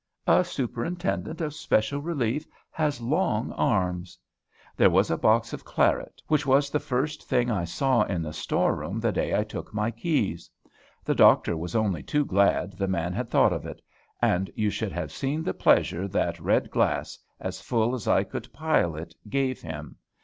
A 0.25 0.43
superintendent 0.43 1.41
of 1.41 1.53
special 1.53 2.01
relief 2.01 2.47
has 2.71 3.01
long 3.01 3.51
arms. 3.51 4.17
There 4.75 4.89
was 4.89 5.11
a 5.11 5.15
box 5.17 5.53
of 5.53 5.63
claret, 5.63 6.23
which 6.25 6.43
was 6.43 6.71
the 6.71 6.79
first 6.79 7.23
thing 7.25 7.51
I 7.51 7.65
saw 7.65 8.01
in 8.05 8.23
the 8.23 8.33
store 8.33 8.75
room 8.75 8.99
the 8.99 9.11
day 9.11 9.35
I 9.35 9.43
took 9.43 9.75
my 9.75 9.91
keys. 9.91 10.49
The 11.05 11.13
doctor 11.13 11.55
was 11.55 11.75
only 11.75 12.01
too 12.01 12.25
glad 12.25 12.73
the 12.73 12.87
man 12.87 13.13
had 13.13 13.29
thought 13.29 13.53
of 13.53 13.67
it; 13.67 13.79
and 14.23 14.49
you 14.55 14.71
should 14.71 14.91
have 14.91 15.11
seen 15.11 15.43
the 15.43 15.53
pleasure 15.53 16.07
that 16.07 16.39
red 16.39 16.71
glass, 16.71 17.19
as 17.39 17.61
full 17.61 17.93
as 17.93 18.07
I 18.07 18.23
could 18.23 18.51
pile 18.51 18.95
it, 18.95 19.13
gave 19.29 19.61
him. 19.61 19.97